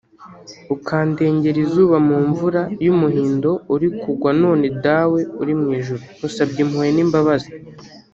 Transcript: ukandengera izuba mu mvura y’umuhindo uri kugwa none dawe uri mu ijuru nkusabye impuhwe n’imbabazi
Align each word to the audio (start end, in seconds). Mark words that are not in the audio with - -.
ukandengera 0.75 1.57
izuba 1.65 1.95
mu 2.07 2.17
mvura 2.27 2.61
y’umuhindo 2.85 3.51
uri 3.73 3.87
kugwa 4.01 4.31
none 4.41 4.65
dawe 4.85 5.19
uri 5.41 5.53
mu 5.61 5.67
ijuru 5.79 6.01
nkusabye 6.15 6.59
impuhwe 6.65 6.89
n’imbabazi 6.95 7.49